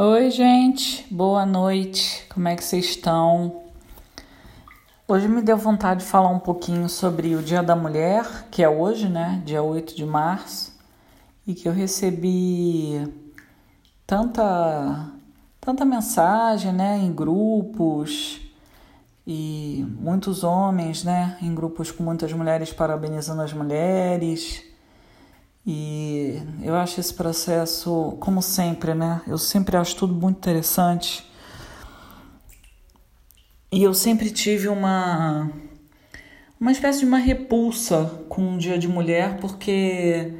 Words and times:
Oi, 0.00 0.30
gente, 0.30 1.04
boa 1.12 1.44
noite, 1.44 2.24
como 2.32 2.46
é 2.46 2.54
que 2.54 2.62
vocês 2.62 2.84
estão? 2.84 3.64
Hoje 5.08 5.26
me 5.26 5.42
deu 5.42 5.56
vontade 5.56 6.04
de 6.04 6.06
falar 6.06 6.28
um 6.28 6.38
pouquinho 6.38 6.88
sobre 6.88 7.34
o 7.34 7.42
Dia 7.42 7.64
da 7.64 7.74
Mulher, 7.74 8.46
que 8.48 8.62
é 8.62 8.68
hoje, 8.68 9.08
né, 9.08 9.42
dia 9.44 9.60
8 9.60 9.96
de 9.96 10.06
março, 10.06 10.72
e 11.44 11.52
que 11.52 11.68
eu 11.68 11.72
recebi 11.72 13.12
tanta, 14.06 15.10
tanta 15.60 15.84
mensagem, 15.84 16.72
né, 16.72 16.96
em 16.98 17.12
grupos, 17.12 18.40
e 19.26 19.84
muitos 19.98 20.44
homens, 20.44 21.02
né, 21.02 21.36
em 21.42 21.52
grupos 21.52 21.90
com 21.90 22.04
muitas 22.04 22.32
mulheres 22.32 22.72
parabenizando 22.72 23.42
as 23.42 23.52
mulheres, 23.52 24.62
e 25.70 26.40
eu 26.62 26.74
acho 26.74 26.98
esse 26.98 27.12
processo, 27.12 28.16
como 28.20 28.40
sempre, 28.40 28.94
né? 28.94 29.20
Eu 29.26 29.36
sempre 29.36 29.76
acho 29.76 29.94
tudo 29.96 30.14
muito 30.14 30.38
interessante. 30.38 31.30
E 33.70 33.82
eu 33.82 33.92
sempre 33.92 34.30
tive 34.30 34.66
uma 34.66 35.50
uma 36.58 36.72
espécie 36.72 37.00
de 37.00 37.04
uma 37.04 37.18
repulsa 37.18 38.24
com 38.30 38.54
o 38.54 38.58
Dia 38.58 38.78
de 38.78 38.88
Mulher, 38.88 39.36
porque 39.42 40.32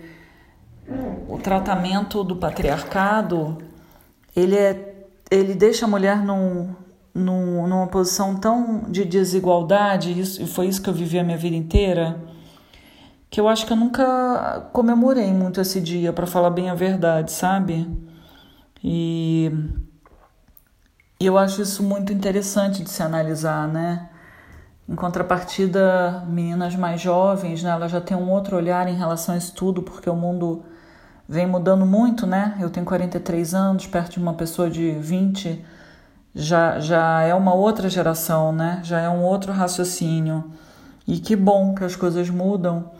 o 1.29 1.37
tratamento 1.37 2.25
do 2.25 2.37
patriarcado, 2.37 3.59
ele 4.35 4.57
é 4.57 5.05
ele 5.31 5.55
deixa 5.55 5.85
a 5.85 5.89
mulher 5.89 6.25
num, 6.25 6.75
num, 7.15 7.67
numa 7.67 7.87
posição 7.89 8.35
tão 8.35 8.85
de 8.89 9.05
desigualdade, 9.05 10.19
isso, 10.19 10.43
e 10.43 10.47
foi 10.47 10.69
isso 10.69 10.81
que 10.81 10.89
eu 10.89 10.95
vivi 10.95 11.19
a 11.19 11.23
minha 11.23 11.37
vida 11.37 11.55
inteira 11.55 12.19
que 13.31 13.41
eu 13.41 13.49
acho 13.49 13.67
que 13.67 13.73
eu 13.73 13.77
nunca 13.77 14.69
comemorei 14.73 15.33
muito 15.33 15.61
esse 15.61 15.81
dia, 15.81 16.13
para 16.13 16.27
falar 16.27 16.51
bem 16.51 16.71
a 16.71 16.75
verdade, 16.75 17.33
sabe? 17.33 17.89
E 18.83 19.53
eu 21.21 21.37
acho 21.37 21.61
isso 21.63 21.83
muito 21.83 22.13
interessante 22.13 22.83
de 22.83 22.91
se 22.91 23.03
analisar, 23.03 23.69
né? 23.69 24.09
Em 24.89 24.95
contrapartida, 24.95 26.25
meninas 26.27 26.75
mais 26.75 27.01
jovens, 27.01 27.63
né, 27.63 27.71
elas 27.71 27.93
já 27.93 28.01
têm 28.01 28.17
um 28.17 28.31
outro 28.31 28.57
olhar 28.57 28.89
em 28.89 28.97
relação 28.97 29.35
a 29.35 29.39
isso 29.39 29.55
tudo, 29.55 29.83
porque 29.83 30.09
o 30.09 30.17
mundo 30.17 30.65
vem 31.29 31.47
mudando 31.47 31.85
muito, 31.85 32.27
né? 32.27 32.57
Eu 32.59 32.71
tenho 32.71 32.87
43 32.87 33.55
anos, 33.55 33.87
perto 33.87 34.13
de 34.13 34.19
uma 34.19 34.33
pessoa 34.33 34.71
de 34.71 34.93
20, 34.93 35.63
já, 36.35 36.81
já 36.81 37.21
é 37.23 37.35
uma 37.35 37.53
outra 37.53 37.89
geração, 37.91 38.51
né? 38.53 38.81
Já 38.83 39.01
é 39.01 39.09
um 39.11 39.23
outro 39.23 39.53
raciocínio. 39.53 40.53
E 41.07 41.19
que 41.19 41.37
bom 41.37 41.75
que 41.75 41.85
as 41.85 41.97
coisas 41.97 42.31
mudam 42.31 42.91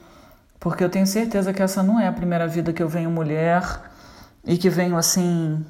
porque 0.61 0.83
eu 0.83 0.91
tenho 0.91 1.07
certeza 1.07 1.53
que 1.53 1.63
essa 1.63 1.83
não 1.83 2.01
é 2.01 2.07
a 2.07 2.13
primeira 2.13 2.47
vida 2.47 2.73
que 2.73 2.83
eu 2.83 2.89
venho 2.89 3.11
mulher 3.11 3.63
e 4.45 4.57
que 4.57 4.69
venho 4.69 4.97
assim 4.97 5.65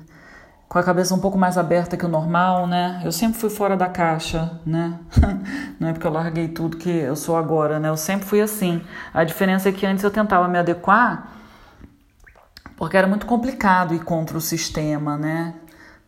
com 0.69 0.79
a 0.79 0.83
cabeça 0.83 1.15
um 1.15 1.19
pouco 1.19 1.39
mais 1.39 1.57
aberta 1.57 1.97
que 1.97 2.05
o 2.05 2.09
normal, 2.09 2.67
né? 2.67 3.01
Eu 3.03 3.11
sempre 3.11 3.39
fui 3.39 3.49
fora 3.49 3.77
da 3.77 3.89
caixa, 3.89 4.61
né? 4.67 4.99
Não 5.81 5.89
é 5.89 5.93
porque 5.95 6.07
eu 6.07 6.13
larguei 6.13 6.49
tudo 6.49 6.77
que 6.77 6.91
eu 6.91 7.17
sou 7.17 7.39
agora, 7.39 7.81
né? 7.81 7.89
Eu 7.89 7.97
sempre 7.97 8.27
fui 8.27 8.41
assim. 8.43 8.83
A 9.15 9.25
diferença 9.25 9.71
é 9.71 9.73
que 9.73 9.87
antes 9.87 10.05
eu 10.05 10.11
tentava 10.11 10.47
me 10.47 10.59
adequar 10.59 11.39
porque 12.77 12.97
era 12.97 13.09
muito 13.09 13.27
complicado 13.27 13.93
ir 13.93 14.05
contra 14.05 14.39
o 14.39 14.41
sistema, 14.41 15.17
né? 15.17 15.55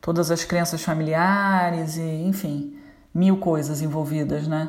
Todas 0.00 0.30
as 0.30 0.44
crenças 0.44 0.82
familiares 0.82 1.96
e, 1.96 2.24
enfim, 2.26 2.78
mil 3.12 3.38
coisas 3.38 3.82
envolvidas, 3.82 4.46
né? 4.46 4.68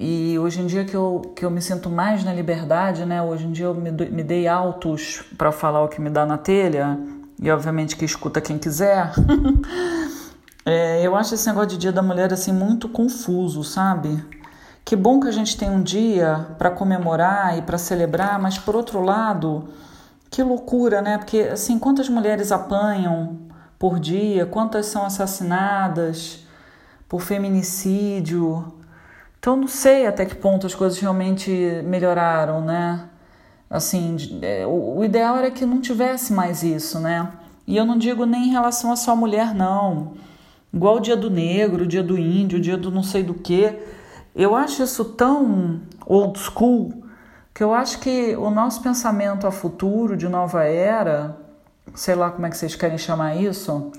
E 0.00 0.38
hoje 0.38 0.60
em 0.60 0.66
dia 0.66 0.84
que 0.84 0.94
eu, 0.94 1.32
que 1.34 1.44
eu 1.44 1.50
me 1.50 1.60
sinto 1.60 1.90
mais 1.90 2.22
na 2.22 2.32
liberdade, 2.32 3.04
né? 3.04 3.20
Hoje 3.20 3.46
em 3.46 3.50
dia 3.50 3.66
eu 3.66 3.74
me, 3.74 3.90
me 3.90 4.22
dei 4.22 4.46
altos 4.46 5.24
para 5.36 5.50
falar 5.50 5.82
o 5.82 5.88
que 5.88 6.00
me 6.00 6.08
dá 6.08 6.24
na 6.24 6.38
telha, 6.38 6.96
e 7.42 7.50
obviamente 7.50 7.96
que 7.96 8.04
escuta 8.04 8.40
quem 8.40 8.58
quiser. 8.58 9.12
é, 10.64 11.04
eu 11.04 11.16
acho 11.16 11.34
esse 11.34 11.48
negócio 11.48 11.70
de 11.70 11.78
Dia 11.78 11.90
da 11.90 12.00
Mulher 12.00 12.32
assim 12.32 12.52
muito 12.52 12.88
confuso, 12.88 13.64
sabe? 13.64 14.24
Que 14.84 14.94
bom 14.94 15.18
que 15.18 15.26
a 15.26 15.32
gente 15.32 15.56
tem 15.56 15.68
um 15.68 15.82
dia 15.82 16.46
para 16.58 16.70
comemorar 16.70 17.58
e 17.58 17.62
para 17.62 17.76
celebrar, 17.76 18.38
mas 18.38 18.56
por 18.56 18.76
outro 18.76 19.02
lado, 19.02 19.68
que 20.30 20.44
loucura, 20.44 21.02
né? 21.02 21.18
Porque 21.18 21.40
assim, 21.40 21.76
quantas 21.76 22.08
mulheres 22.08 22.52
apanham 22.52 23.36
por 23.76 23.98
dia, 23.98 24.46
quantas 24.46 24.86
são 24.86 25.04
assassinadas 25.04 26.46
por 27.08 27.20
feminicídio, 27.20 28.77
então 29.38 29.56
não 29.56 29.68
sei 29.68 30.06
até 30.06 30.24
que 30.26 30.34
ponto 30.34 30.66
as 30.66 30.74
coisas 30.74 30.98
realmente 30.98 31.50
melhoraram, 31.84 32.60
né? 32.60 33.08
Assim, 33.70 34.16
é, 34.42 34.66
o, 34.66 35.04
ideal 35.04 35.36
era 35.36 35.50
que 35.50 35.66
não 35.66 35.80
tivesse 35.80 36.32
mais 36.32 36.62
isso, 36.62 36.98
né? 36.98 37.30
E 37.66 37.76
eu 37.76 37.84
não 37.84 37.98
digo 37.98 38.24
nem 38.24 38.48
em 38.48 38.50
relação 38.50 38.90
a 38.90 38.96
só 38.96 39.14
mulher, 39.14 39.54
não. 39.54 40.14
Igual 40.72 40.96
o 40.96 41.00
dia 41.00 41.16
do 41.16 41.30
negro, 41.30 41.84
o 41.84 41.86
dia 41.86 42.02
do 42.02 42.18
índio, 42.18 42.58
o 42.58 42.60
dia 42.60 42.76
do 42.76 42.90
não 42.90 43.02
sei 43.02 43.22
do 43.22 43.34
que. 43.34 43.78
Eu 44.34 44.56
acho 44.56 44.82
isso 44.82 45.04
tão 45.04 45.82
old 46.06 46.38
school 46.38 47.04
que 47.52 47.62
eu 47.62 47.74
acho 47.74 47.98
que 47.98 48.36
o 48.36 48.50
nosso 48.50 48.82
pensamento 48.82 49.46
a 49.46 49.50
futuro, 49.50 50.16
de 50.16 50.28
nova 50.28 50.64
era, 50.64 51.36
sei 51.94 52.14
lá 52.14 52.30
como 52.30 52.46
é 52.46 52.50
que 52.50 52.56
vocês 52.56 52.74
querem 52.76 52.96
chamar 52.96 53.34
isso, 53.34 53.90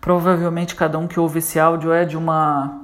provavelmente 0.00 0.74
cada 0.74 0.98
um 0.98 1.06
que 1.06 1.20
ouve 1.20 1.38
esse 1.38 1.60
áudio 1.60 1.92
é 1.92 2.04
de 2.04 2.16
uma 2.16 2.79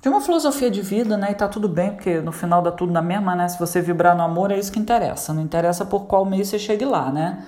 de 0.00 0.08
uma 0.08 0.20
filosofia 0.20 0.70
de 0.70 0.80
vida, 0.80 1.16
né? 1.16 1.32
E 1.32 1.34
tá 1.34 1.48
tudo 1.48 1.68
bem, 1.68 1.92
porque 1.92 2.20
no 2.20 2.30
final 2.30 2.62
dá 2.62 2.70
tudo 2.70 2.92
na 2.92 3.02
mesma, 3.02 3.34
né? 3.34 3.48
Se 3.48 3.58
você 3.58 3.80
vibrar 3.80 4.16
no 4.16 4.22
amor, 4.22 4.52
é 4.52 4.58
isso 4.58 4.70
que 4.70 4.78
interessa. 4.78 5.32
Não 5.32 5.42
interessa 5.42 5.84
por 5.84 6.06
qual 6.06 6.24
meio 6.24 6.44
você 6.44 6.58
chegue 6.58 6.84
lá, 6.84 7.10
né? 7.10 7.44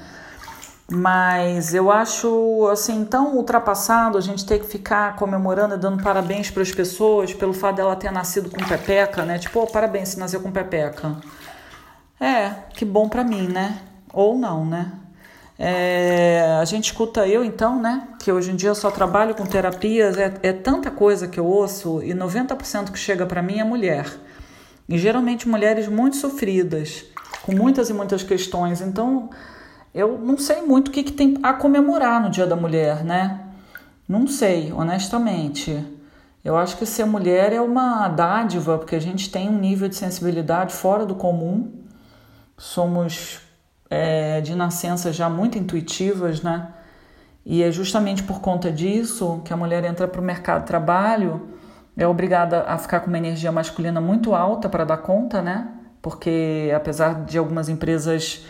Mas 0.93 1.72
eu 1.72 1.88
acho 1.88 2.69
assim 2.72 3.05
tão 3.05 3.37
ultrapassado 3.37 4.19
a 4.19 4.21
gente 4.21 4.44
ter 4.44 4.59
que 4.59 4.66
ficar 4.66 5.15
comemorando 5.15 5.77
e 5.77 5.78
dando 5.78 6.03
parabéns 6.03 6.50
para 6.50 6.62
as 6.62 6.72
pessoas 6.72 7.33
pelo 7.33 7.53
fato 7.53 7.77
dela 7.77 7.94
ter 7.94 8.11
nascido 8.11 8.50
com 8.50 8.65
pepeca, 8.67 9.25
né? 9.25 9.38
Tipo, 9.38 9.61
oh, 9.61 9.67
parabéns 9.69 10.09
se 10.11 10.19
nasceu 10.19 10.41
com 10.41 10.50
pepeca. 10.50 11.17
É, 12.21 12.50
que 12.71 12.84
bom 12.84 13.09
para 13.09 13.22
mim, 13.22 13.47
né? 13.47 13.81
Ou 14.12 14.37
não, 14.37 14.67
né? 14.67 14.91
É, 15.62 16.56
a 16.59 16.65
gente 16.65 16.87
escuta 16.87 17.28
eu, 17.28 17.44
então, 17.44 17.78
né? 17.78 18.09
Que 18.19 18.32
hoje 18.32 18.50
em 18.50 18.56
dia 18.56 18.71
eu 18.71 18.75
só 18.75 18.91
trabalho 18.91 19.34
com 19.34 19.44
terapias, 19.44 20.16
é, 20.16 20.32
é 20.43 20.53
tanta 20.54 20.91
coisa 20.91 21.28
que 21.28 21.38
eu 21.38 21.44
ouço 21.44 22.03
e 22.03 22.15
90% 22.15 22.91
que 22.91 22.98
chega 22.98 23.26
para 23.26 23.43
mim 23.43 23.59
é 23.59 23.65
mulher. 23.65 24.06
E 24.88 24.97
geralmente 24.97 25.47
mulheres 25.47 25.87
muito 25.87 26.16
sofridas, 26.16 27.04
com 27.43 27.54
muitas 27.54 27.91
e 27.91 27.93
muitas 27.93 28.22
questões. 28.22 28.81
Então, 28.81 29.28
eu 29.94 30.19
não 30.19 30.38
sei 30.38 30.62
muito 30.62 30.88
o 30.88 30.91
que, 30.91 31.03
que 31.03 31.12
tem 31.12 31.37
a 31.43 31.53
comemorar 31.53 32.22
no 32.22 32.31
Dia 32.31 32.47
da 32.47 32.56
Mulher, 32.56 33.04
né? 33.04 33.41
Não 34.09 34.26
sei, 34.26 34.72
honestamente. 34.72 35.84
Eu 36.43 36.56
acho 36.56 36.78
que 36.78 36.87
ser 36.87 37.04
mulher 37.04 37.53
é 37.53 37.60
uma 37.60 38.09
dádiva, 38.09 38.78
porque 38.78 38.97
a 38.97 39.00
gente 39.00 39.31
tem 39.31 39.50
um 39.50 39.59
nível 39.59 39.91
de 39.91 39.94
sensibilidade 39.94 40.72
fora 40.72 41.04
do 41.04 41.15
comum. 41.15 41.70
Somos 42.56 43.50
é, 43.90 44.40
de 44.40 44.54
nascença 44.54 45.12
já 45.12 45.28
muito 45.28 45.58
intuitivas, 45.58 46.40
né? 46.40 46.68
E 47.44 47.62
é 47.62 47.72
justamente 47.72 48.22
por 48.22 48.40
conta 48.40 48.70
disso 48.70 49.42
que 49.44 49.52
a 49.52 49.56
mulher 49.56 49.84
entra 49.84 50.06
para 50.06 50.20
o 50.20 50.24
mercado 50.24 50.60
de 50.60 50.66
trabalho, 50.68 51.48
é 51.96 52.06
obrigada 52.06 52.62
a 52.62 52.78
ficar 52.78 53.00
com 53.00 53.08
uma 53.08 53.18
energia 53.18 53.50
masculina 53.50 54.00
muito 54.00 54.34
alta 54.34 54.68
para 54.68 54.84
dar 54.84 54.98
conta, 54.98 55.42
né? 55.42 55.68
Porque 56.00 56.72
apesar 56.74 57.24
de 57.24 57.36
algumas 57.36 57.68
empresas 57.68 58.44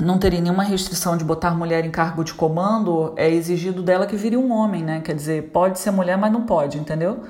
não 0.00 0.18
terem 0.18 0.40
nenhuma 0.40 0.62
restrição 0.64 1.16
de 1.16 1.24
botar 1.24 1.52
mulher 1.54 1.84
em 1.84 1.90
cargo 1.90 2.24
de 2.24 2.34
comando, 2.34 3.12
é 3.16 3.30
exigido 3.30 3.82
dela 3.82 4.06
que 4.06 4.16
vire 4.16 4.36
um 4.36 4.52
homem, 4.52 4.82
né? 4.82 5.00
Quer 5.00 5.14
dizer, 5.14 5.50
pode 5.50 5.78
ser 5.78 5.90
mulher, 5.90 6.16
mas 6.16 6.32
não 6.32 6.42
pode, 6.42 6.78
entendeu? 6.78 7.24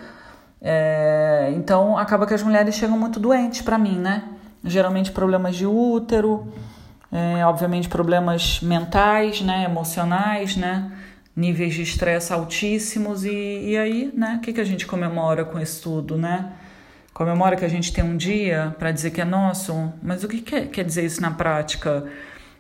É, 0.61 1.53
então 1.57 1.99
acaba 1.99 2.27
que 2.27 2.35
as 2.35 2.43
mulheres 2.43 2.75
chegam 2.75 2.99
muito 2.99 3.19
doentes 3.21 3.63
para 3.63 3.77
mim, 3.77 3.99
né? 3.99 4.34
Geralmente 4.65 5.13
problemas 5.13 5.57
de 5.57 5.67
útero, 5.67 6.53
é, 7.13 7.45
obviamente 7.47 7.89
problemas 7.89 8.61
mentais, 8.61 9.41
né, 9.41 9.65
emocionais, 9.65 10.57
né, 10.57 10.91
níveis 11.37 11.75
de 11.75 11.83
estresse 11.83 12.33
altíssimos 12.33 13.25
e, 13.25 13.71
e 13.71 13.77
aí, 13.77 14.13
né, 14.17 14.37
o 14.39 14.41
que, 14.41 14.53
que 14.53 14.61
a 14.61 14.65
gente 14.65 14.87
comemora 14.87 15.45
com 15.45 15.61
isso 15.61 15.83
tudo, 15.83 16.17
né? 16.17 16.53
Comemora 17.13 17.55
que 17.55 17.65
a 17.65 17.69
gente 17.69 17.93
tem 17.93 18.03
um 18.03 18.17
dia 18.17 18.75
para 18.77 18.91
dizer 18.91 19.13
que 19.13 19.21
é 19.21 19.25
nosso, 19.25 19.93
mas 20.03 20.25
o 20.25 20.29
que 20.29 20.41
quer, 20.41 20.67
quer 20.67 20.85
dizer 20.85 21.05
isso 21.05 21.23
na 21.23 21.31
prática? 21.31 22.05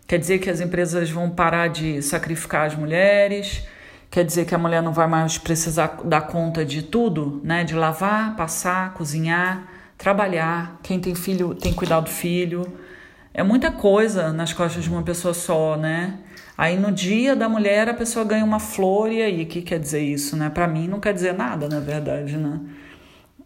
Quer 0.06 0.18
dizer 0.18 0.38
que 0.38 0.48
as 0.48 0.60
empresas 0.60 1.10
vão 1.10 1.28
parar 1.28 1.68
de 1.68 2.00
sacrificar 2.00 2.66
as 2.66 2.76
mulheres? 2.76 3.66
Quer 4.08 4.24
dizer 4.24 4.44
que 4.44 4.54
a 4.54 4.58
mulher 4.58 4.80
não 4.80 4.92
vai 4.92 5.08
mais 5.08 5.38
precisar 5.38 5.98
dar 6.04 6.20
conta 6.20 6.64
de 6.64 6.82
tudo, 6.82 7.40
né? 7.42 7.64
De 7.64 7.74
lavar, 7.74 8.36
passar, 8.36 8.94
cozinhar, 8.94 9.66
trabalhar. 9.98 10.78
Quem 10.82 11.00
tem 11.00 11.14
filho 11.14 11.54
tem 11.54 11.72
que 11.72 11.78
cuidar 11.78 12.00
do 12.00 12.10
filho 12.10 12.66
é 13.34 13.42
muita 13.42 13.72
coisa 13.72 14.32
nas 14.32 14.52
costas 14.52 14.84
de 14.84 14.90
uma 14.90 15.02
pessoa 15.02 15.34
só, 15.34 15.76
né? 15.76 16.20
Aí 16.56 16.78
no 16.78 16.92
dia 16.92 17.34
da 17.34 17.48
mulher 17.48 17.88
a 17.88 17.94
pessoa 17.94 18.24
ganha 18.24 18.44
uma 18.44 18.60
flor 18.60 19.10
e 19.10 19.20
aí, 19.20 19.42
o 19.42 19.46
que 19.46 19.60
quer 19.60 19.80
dizer 19.80 20.02
isso, 20.02 20.36
né? 20.36 20.48
Para 20.48 20.68
mim 20.68 20.86
não 20.86 21.00
quer 21.00 21.12
dizer 21.12 21.34
nada, 21.34 21.68
na 21.68 21.80
verdade, 21.80 22.36
né? 22.36 22.60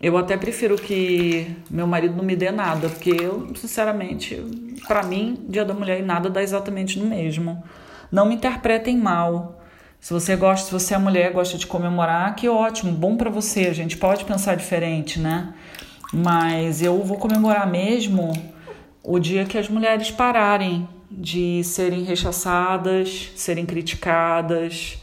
Eu 0.01 0.17
até 0.19 0.37
prefiro 0.37 0.77
que 0.77 1.57
meu 1.71 1.87
marido 1.87 2.15
não 2.15 2.23
me 2.23 2.37
dê 2.37 2.51
nada, 2.51 2.89
porque 2.89 3.11
eu, 3.11 3.51
sinceramente, 3.57 4.37
para 4.87 5.03
mim, 5.03 5.45
dia 5.49 5.65
da 5.65 5.75
mulher 5.75 5.99
e 5.99 6.03
nada 6.03 6.29
dá 6.29 6.43
exatamente 6.43 6.99
no 7.01 7.07
mesmo. 7.07 7.65
Não 8.13 8.27
me 8.27 8.35
interpretem 8.35 8.97
mal. 8.97 9.61
Se 9.99 10.13
você 10.13 10.37
gosta, 10.37 10.67
se 10.67 10.73
você 10.73 10.95
é 10.95 10.99
mulher, 10.99 11.33
gosta 11.33 11.59
de 11.59 11.67
comemorar, 11.67 12.37
que 12.37 12.49
ótimo, 12.49 12.93
bom 12.93 13.17
para 13.17 13.31
você. 13.31 13.67
A 13.67 13.73
gente 13.73 13.97
pode 13.97 14.25
pensar 14.25 14.55
diferente, 14.55 15.19
né? 15.19 15.53
Mas 16.13 16.83
eu 16.83 17.03
vou 17.05 17.19
comemorar 17.19 17.67
mesmo 17.71 18.33
o 19.03 19.19
dia 19.19 19.45
que 19.45 19.59
as 19.59 19.69
mulheres 19.69 20.11
pararem 20.11 20.89
de 21.11 21.63
serem 21.65 22.03
rechaçadas, 22.03 23.33
serem 23.35 23.65
criticadas, 23.65 25.03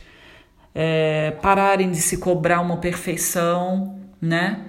é, 0.73 1.31
pararem 1.41 1.89
de 1.89 1.97
se 1.97 2.17
cobrar 2.17 2.61
uma 2.61 2.77
perfeição, 2.77 3.99
né? 4.21 4.65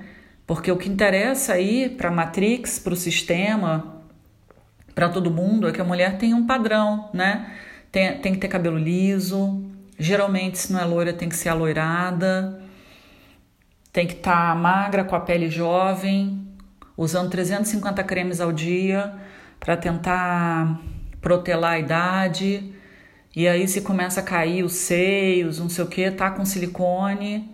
Porque 0.46 0.70
o 0.70 0.76
que 0.76 0.88
interessa 0.88 1.54
aí 1.54 1.88
para 1.88 2.08
a 2.08 2.12
Matrix, 2.12 2.78
para 2.78 2.92
o 2.92 2.96
sistema, 2.96 4.02
para 4.94 5.08
todo 5.08 5.30
mundo 5.30 5.68
é 5.68 5.72
que 5.72 5.80
a 5.80 5.84
mulher 5.84 6.16
tem 6.16 6.32
um 6.32 6.46
padrão, 6.46 7.10
né? 7.12 7.52
Tem, 7.90 8.18
tem 8.18 8.32
que 8.32 8.38
ter 8.38 8.48
cabelo 8.48 8.78
liso, 8.78 9.64
geralmente, 9.98 10.58
se 10.58 10.72
não 10.72 10.80
é 10.80 10.84
loira, 10.84 11.12
tem 11.12 11.28
que 11.28 11.36
ser 11.36 11.48
aloirada, 11.48 12.62
tem 13.96 14.06
que 14.06 14.12
estar 14.12 14.50
tá 14.50 14.54
magra, 14.54 15.04
com 15.04 15.16
a 15.16 15.20
pele 15.20 15.48
jovem, 15.48 16.46
usando 16.98 17.30
350 17.30 18.04
cremes 18.04 18.42
ao 18.42 18.52
dia 18.52 19.14
para 19.58 19.74
tentar 19.74 20.78
protelar 21.18 21.72
a 21.72 21.78
idade. 21.78 22.74
E 23.34 23.48
aí 23.48 23.66
se 23.66 23.80
começa 23.80 24.20
a 24.20 24.22
cair 24.22 24.62
os 24.62 24.74
seios, 24.74 25.58
não 25.58 25.70
sei 25.70 25.82
o 25.82 25.86
que, 25.86 26.10
tá 26.10 26.30
com 26.30 26.44
silicone. 26.44 27.50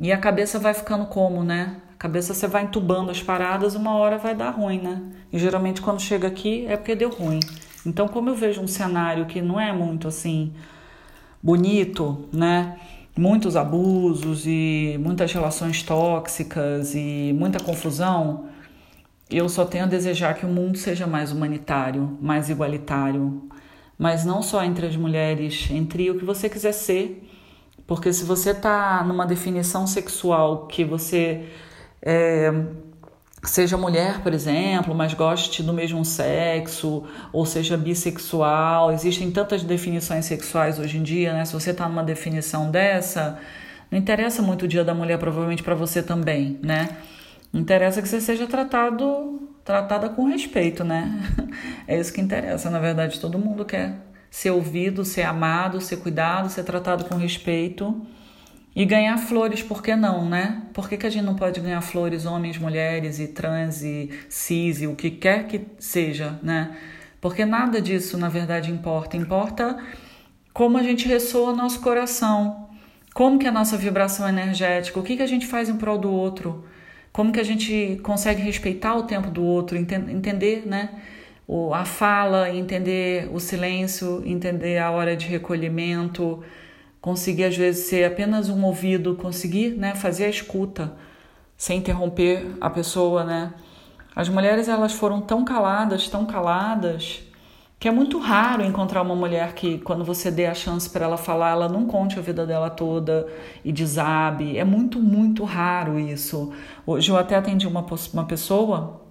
E 0.00 0.10
a 0.10 0.18
cabeça 0.18 0.58
vai 0.58 0.74
ficando 0.74 1.06
como, 1.06 1.44
né? 1.44 1.76
A 1.92 1.96
cabeça 1.96 2.34
você 2.34 2.48
vai 2.48 2.64
entubando 2.64 3.12
as 3.12 3.22
paradas, 3.22 3.76
uma 3.76 3.94
hora 3.94 4.18
vai 4.18 4.34
dar 4.34 4.50
ruim, 4.50 4.80
né? 4.80 5.00
E 5.32 5.38
geralmente 5.38 5.80
quando 5.80 6.00
chega 6.00 6.26
aqui 6.26 6.66
é 6.66 6.76
porque 6.76 6.96
deu 6.96 7.10
ruim. 7.10 7.38
Então, 7.86 8.08
como 8.08 8.30
eu 8.30 8.34
vejo 8.34 8.60
um 8.60 8.66
cenário 8.66 9.26
que 9.26 9.40
não 9.40 9.60
é 9.60 9.72
muito 9.72 10.08
assim 10.08 10.52
bonito, 11.40 12.28
né? 12.32 12.80
Muitos 13.16 13.56
abusos 13.56 14.44
e 14.46 14.98
muitas 15.00 15.32
relações 15.32 15.82
tóxicas 15.82 16.94
e 16.94 17.32
muita 17.32 17.62
confusão, 17.62 18.48
eu 19.30 19.48
só 19.48 19.64
tenho 19.64 19.84
a 19.84 19.86
desejar 19.86 20.34
que 20.34 20.44
o 20.44 20.48
mundo 20.48 20.76
seja 20.76 21.06
mais 21.06 21.30
humanitário, 21.30 22.18
mais 22.20 22.50
igualitário, 22.50 23.48
mas 23.96 24.24
não 24.24 24.42
só 24.42 24.64
entre 24.64 24.86
as 24.86 24.96
mulheres, 24.96 25.68
entre 25.70 26.10
o 26.10 26.18
que 26.18 26.24
você 26.24 26.48
quiser 26.48 26.72
ser. 26.72 27.22
Porque 27.86 28.12
se 28.12 28.24
você 28.24 28.50
está 28.50 29.04
numa 29.04 29.26
definição 29.26 29.86
sexual 29.86 30.66
que 30.66 30.84
você 30.84 31.48
é, 32.02 32.52
seja 33.50 33.76
mulher, 33.76 34.20
por 34.22 34.32
exemplo, 34.32 34.94
mas 34.94 35.14
goste 35.14 35.62
do 35.62 35.72
mesmo 35.72 36.04
sexo, 36.04 37.04
ou 37.32 37.44
seja 37.44 37.76
bissexual, 37.76 38.92
existem 38.92 39.30
tantas 39.30 39.62
definições 39.62 40.24
sexuais 40.24 40.78
hoje 40.78 40.98
em 40.98 41.02
dia, 41.02 41.32
né? 41.32 41.44
Se 41.44 41.52
você 41.52 41.70
está 41.70 41.88
numa 41.88 42.02
definição 42.02 42.70
dessa, 42.70 43.38
não 43.90 43.98
interessa 43.98 44.42
muito 44.42 44.64
o 44.64 44.68
dia 44.68 44.84
da 44.84 44.94
mulher, 44.94 45.18
provavelmente 45.18 45.62
para 45.62 45.74
você 45.74 46.02
também, 46.02 46.58
né? 46.62 46.96
Interessa 47.52 48.02
que 48.02 48.08
você 48.08 48.20
seja 48.20 48.46
tratado, 48.46 49.48
tratada 49.64 50.08
com 50.08 50.24
respeito, 50.24 50.84
né? 50.84 51.20
É 51.86 51.98
isso 51.98 52.12
que 52.12 52.20
interessa, 52.20 52.70
na 52.70 52.78
verdade, 52.78 53.20
todo 53.20 53.38
mundo 53.38 53.64
quer 53.64 53.94
ser 54.30 54.50
ouvido, 54.50 55.04
ser 55.04 55.22
amado, 55.22 55.80
ser 55.80 55.98
cuidado, 55.98 56.48
ser 56.48 56.64
tratado 56.64 57.04
com 57.04 57.14
respeito 57.16 58.04
e 58.74 58.84
ganhar 58.84 59.16
flores, 59.18 59.62
por 59.62 59.82
que 59.82 59.94
não, 59.94 60.28
né? 60.28 60.62
Por 60.72 60.88
que, 60.88 60.96
que 60.96 61.06
a 61.06 61.10
gente 61.10 61.24
não 61.24 61.36
pode 61.36 61.60
ganhar 61.60 61.80
flores, 61.80 62.26
homens, 62.26 62.58
mulheres 62.58 63.20
e 63.20 63.28
trans 63.28 63.82
e 63.82 64.10
cis 64.28 64.82
e 64.82 64.86
o 64.86 64.94
que 64.94 65.10
quer 65.10 65.46
que 65.46 65.60
seja, 65.78 66.38
né? 66.42 66.76
Porque 67.20 67.44
nada 67.44 67.80
disso, 67.80 68.18
na 68.18 68.28
verdade, 68.28 68.70
importa. 68.70 69.16
Importa 69.16 69.78
como 70.52 70.76
a 70.76 70.82
gente 70.82 71.06
ressoa 71.08 71.52
nosso 71.52 71.80
coração, 71.80 72.68
como 73.14 73.38
que 73.38 73.46
é 73.46 73.48
a 73.48 73.52
nossa 73.52 73.76
vibração 73.76 74.28
energética, 74.28 74.98
o 74.98 75.02
que, 75.02 75.16
que 75.16 75.22
a 75.22 75.26
gente 75.26 75.46
faz 75.46 75.68
em 75.68 75.76
prol 75.76 75.98
do 75.98 76.10
outro 76.10 76.64
como 77.14 77.30
que 77.30 77.38
a 77.38 77.44
gente 77.44 78.00
consegue 78.02 78.42
respeitar 78.42 78.96
o 78.96 79.04
tempo 79.04 79.30
do 79.30 79.44
outro, 79.44 79.78
entender, 79.78 80.66
né? 80.66 80.90
O, 81.46 81.72
a 81.72 81.84
fala, 81.84 82.50
entender 82.50 83.28
o 83.32 83.38
silêncio, 83.38 84.20
entender 84.26 84.78
a 84.78 84.90
hora 84.90 85.14
de 85.14 85.26
recolhimento, 85.28 86.42
conseguir 87.04 87.44
às 87.44 87.54
vezes 87.54 87.84
ser 87.84 88.02
apenas 88.02 88.48
um 88.48 88.64
ouvido, 88.64 89.14
conseguir, 89.14 89.72
né, 89.76 89.94
fazer 89.94 90.24
a 90.24 90.30
escuta 90.30 90.94
sem 91.54 91.76
interromper 91.76 92.56
a 92.58 92.70
pessoa, 92.70 93.22
né? 93.24 93.52
As 94.16 94.30
mulheres 94.30 94.68
elas 94.68 94.94
foram 94.94 95.20
tão 95.20 95.44
caladas, 95.44 96.08
tão 96.08 96.24
caladas, 96.24 97.22
que 97.78 97.86
é 97.86 97.90
muito 97.90 98.18
raro 98.18 98.64
encontrar 98.64 99.02
uma 99.02 99.14
mulher 99.14 99.52
que, 99.52 99.76
quando 99.80 100.02
você 100.02 100.30
dê 100.30 100.46
a 100.46 100.54
chance 100.54 100.88
para 100.88 101.04
ela 101.04 101.18
falar, 101.18 101.50
ela 101.50 101.68
não 101.68 101.84
conte 101.84 102.18
a 102.18 102.22
vida 102.22 102.46
dela 102.46 102.70
toda 102.70 103.28
e 103.62 103.70
desabe. 103.70 104.56
É 104.56 104.64
muito, 104.64 104.98
muito 104.98 105.44
raro 105.44 106.00
isso. 106.00 106.54
Hoje 106.86 107.10
eu 107.12 107.18
até 107.18 107.36
atendi 107.36 107.66
uma, 107.66 107.84
uma 108.14 108.24
pessoa 108.24 109.02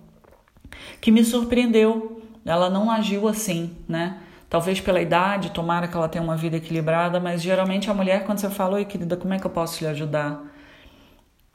que 1.00 1.12
me 1.12 1.24
surpreendeu. 1.24 2.24
Ela 2.44 2.72
não 2.72 2.90
agiu 2.90 3.28
assim, 3.28 3.78
né? 3.88 4.18
Talvez 4.54 4.80
pela 4.80 5.02
idade, 5.02 5.50
tomara 5.50 5.88
que 5.88 5.98
ela 5.98 6.08
tenha 6.08 6.24
uma 6.24 6.38
vida 6.38 6.58
equilibrada, 6.58 7.20
mas 7.20 7.42
geralmente 7.42 7.90
a 7.90 7.94
mulher, 7.96 8.24
quando 8.24 8.38
você 8.38 8.52
fala, 8.52 8.76
oi 8.76 8.86
querida, 8.86 9.18
como 9.18 9.34
é 9.34 9.40
que 9.40 9.48
eu 9.48 9.50
posso 9.50 9.84
lhe 9.84 9.90
ajudar? 9.90 10.44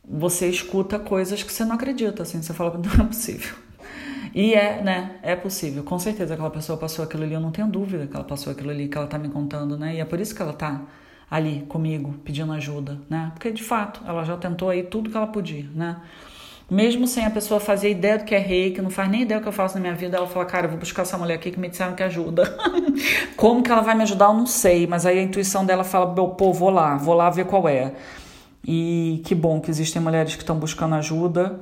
Você 0.04 0.48
escuta 0.48 0.98
coisas 0.98 1.40
que 1.40 1.52
você 1.52 1.64
não 1.64 1.76
acredita, 1.76 2.24
assim, 2.24 2.42
você 2.42 2.52
fala, 2.52 2.74
não 2.76 3.04
é 3.04 3.06
possível 3.06 3.54
e 4.34 4.52
é, 4.52 4.82
né? 4.82 5.20
É 5.22 5.36
possível. 5.36 5.84
Com 5.84 5.96
certeza 6.00 6.34
aquela 6.34 6.50
pessoa 6.50 6.76
passou 6.76 7.04
aquilo 7.04 7.22
ali, 7.22 7.34
eu 7.34 7.40
não 7.40 7.52
tenho 7.52 7.68
dúvida 7.68 8.04
que 8.08 8.16
ela 8.16 8.24
passou 8.24 8.52
aquilo 8.52 8.70
ali, 8.70 8.88
que 8.88 8.98
ela 8.98 9.06
tá 9.06 9.16
me 9.16 9.28
contando, 9.28 9.78
né? 9.78 9.94
E 9.94 10.00
é 10.00 10.04
por 10.04 10.18
isso 10.18 10.34
que 10.34 10.42
ela 10.42 10.52
tá 10.52 10.82
ali 11.30 11.64
comigo, 11.68 12.14
pedindo 12.24 12.52
ajuda, 12.52 12.98
né? 13.08 13.30
Porque 13.32 13.52
de 13.52 13.62
fato, 13.62 14.02
ela 14.08 14.24
já 14.24 14.36
tentou 14.36 14.70
aí 14.70 14.82
tudo 14.82 15.08
que 15.08 15.16
ela 15.16 15.28
podia, 15.28 15.70
né? 15.72 16.02
Mesmo 16.70 17.06
sem 17.06 17.24
a 17.24 17.30
pessoa 17.30 17.58
fazer 17.58 17.90
ideia 17.90 18.18
do 18.18 18.24
que 18.24 18.34
é 18.34 18.38
rei, 18.38 18.72
que 18.72 18.82
não 18.82 18.90
faz 18.90 19.08
nem 19.10 19.22
ideia 19.22 19.40
do 19.40 19.42
que 19.42 19.48
eu 19.48 19.52
faço 19.52 19.76
na 19.76 19.80
minha 19.80 19.94
vida, 19.94 20.18
ela 20.18 20.26
fala, 20.26 20.44
cara, 20.44 20.66
eu 20.66 20.70
vou 20.70 20.78
buscar 20.78 21.02
essa 21.02 21.16
mulher 21.16 21.34
aqui 21.34 21.50
que 21.50 21.58
me 21.58 21.68
disseram 21.68 21.94
que 21.94 22.02
ajuda. 22.02 22.44
Como 23.36 23.62
que 23.62 23.72
ela 23.72 23.80
vai 23.80 23.94
me 23.94 24.02
ajudar, 24.02 24.26
eu 24.26 24.34
não 24.34 24.46
sei, 24.46 24.86
mas 24.86 25.06
aí 25.06 25.18
a 25.18 25.22
intuição 25.22 25.64
dela 25.64 25.82
fala, 25.82 26.14
pô, 26.14 26.52
vou 26.52 26.68
lá, 26.68 26.96
vou 26.98 27.14
lá 27.14 27.30
ver 27.30 27.46
qual 27.46 27.66
é. 27.66 27.94
E 28.62 29.22
que 29.24 29.34
bom 29.34 29.60
que 29.60 29.70
existem 29.70 30.02
mulheres 30.02 30.34
que 30.34 30.42
estão 30.42 30.56
buscando 30.56 30.94
ajuda 30.94 31.58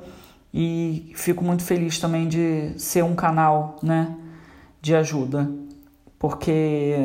e 0.52 1.12
fico 1.14 1.44
muito 1.44 1.62
feliz 1.62 2.00
também 2.00 2.26
de 2.26 2.72
ser 2.76 3.04
um 3.04 3.14
canal, 3.14 3.76
né, 3.82 4.12
de 4.82 4.94
ajuda, 4.94 5.48
porque 6.18 6.96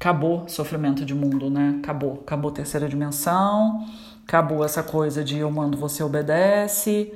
acabou 0.00 0.48
sofrimento 0.48 1.04
de 1.04 1.14
mundo, 1.14 1.50
né? 1.50 1.76
Acabou, 1.78 2.22
acabou 2.26 2.50
terceira 2.50 2.88
dimensão, 2.88 3.86
acabou 4.24 4.64
essa 4.64 4.82
coisa 4.82 5.24
de 5.24 5.38
eu 5.38 5.50
mando 5.50 5.76
você 5.76 6.02
obedece, 6.02 7.12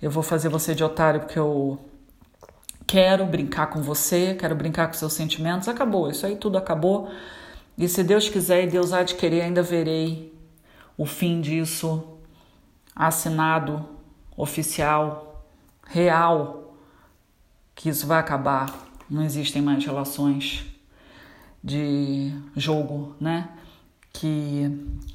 eu 0.00 0.10
vou 0.10 0.22
fazer 0.22 0.48
você 0.48 0.74
de 0.74 0.82
otário 0.82 1.20
porque 1.20 1.38
eu 1.38 1.78
quero 2.86 3.24
brincar 3.26 3.66
com 3.68 3.82
você, 3.82 4.34
quero 4.34 4.54
brincar 4.54 4.88
com 4.88 4.94
seus 4.94 5.12
sentimentos, 5.12 5.68
acabou, 5.68 6.10
isso 6.10 6.26
aí 6.26 6.36
tudo 6.36 6.58
acabou. 6.58 7.10
E 7.76 7.88
se 7.88 8.04
Deus 8.04 8.28
quiser 8.28 8.64
e 8.64 8.66
Deus 8.66 8.92
há 8.92 9.02
de 9.02 9.14
querer, 9.14 9.42
ainda 9.42 9.62
verei 9.62 10.32
o 10.96 11.04
fim 11.04 11.40
disso 11.40 12.18
assinado 12.94 13.88
oficial, 14.36 15.44
real, 15.86 16.76
que 17.74 17.88
isso 17.88 18.06
vai 18.06 18.18
acabar. 18.18 18.72
Não 19.10 19.22
existem 19.22 19.60
mais 19.60 19.84
relações 19.84 20.64
de 21.62 22.32
jogo, 22.56 23.16
né? 23.20 23.48
Que 24.14 24.70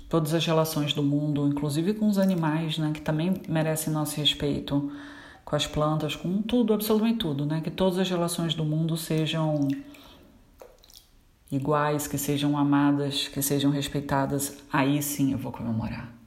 todas 0.08 0.34
as 0.34 0.46
relações 0.46 0.94
do 0.94 1.02
mundo, 1.02 1.48
inclusive 1.48 1.94
com 1.94 2.08
os 2.08 2.20
animais, 2.20 2.78
né, 2.78 2.92
que 2.94 3.02
também 3.02 3.34
merecem 3.48 3.92
nosso 3.92 4.18
respeito, 4.18 4.92
com 5.50 5.56
as 5.56 5.66
plantas, 5.66 6.16
com 6.16 6.44
tudo, 6.44 6.74
absolutamente 6.74 7.18
tudo, 7.18 7.44
né? 7.44 7.60
Que 7.60 7.72
todas 7.72 7.98
as 7.98 8.08
relações 8.08 8.54
do 8.54 8.64
mundo 8.64 8.96
sejam 8.96 9.68
iguais, 11.52 12.06
que 12.06 12.20
sejam 12.20 12.56
amadas, 12.56 13.28
que 13.28 13.42
sejam 13.42 13.72
respeitadas. 13.72 14.60
Aí 14.72 15.02
sim 15.02 15.32
eu 15.32 15.40
vou 15.40 15.52
comemorar. 15.52 16.19